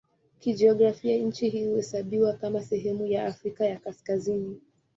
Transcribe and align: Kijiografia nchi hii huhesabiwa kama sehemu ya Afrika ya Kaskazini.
Kijiografia 0.39 1.17
nchi 1.17 1.49
hii 1.49 1.65
huhesabiwa 1.65 2.33
kama 2.33 2.61
sehemu 2.63 3.05
ya 3.05 3.25
Afrika 3.25 3.65
ya 3.65 3.79
Kaskazini. 3.79 4.61